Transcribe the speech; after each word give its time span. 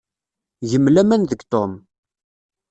Gem 0.69 0.85
laman 0.93 1.23
deg 1.29 1.41
Tom. 1.51 1.71